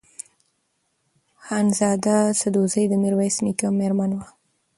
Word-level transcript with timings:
خانزاده 1.43 2.17
سدوزۍ 2.39 2.83
د 2.89 2.93
میرویس 3.03 3.35
نیکه 3.45 3.67
مېرمن 3.79 4.11
وه. 4.17 4.25